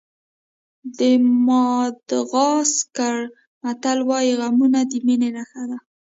د 0.97 0.99
ماداغاسکر 1.47 3.15
متل 3.61 3.99
وایي 4.09 4.33
غمونه 4.41 4.79
د 4.91 4.93
مینې 5.05 5.29
نښه 5.37 5.63
ده. 5.69 5.77